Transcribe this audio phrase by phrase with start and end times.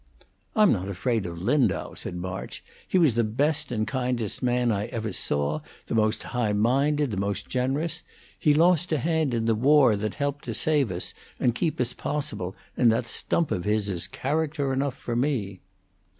[0.55, 2.63] "I'm not afraid of Lindau," said March.
[2.87, 7.17] "He was the best and kindest man I ever saw, the most high minded, the
[7.17, 8.01] most generous.
[8.39, 11.93] He lost a hand in the war that helped to save us and keep us
[11.93, 15.59] possible, and that stump of his is character enough for me."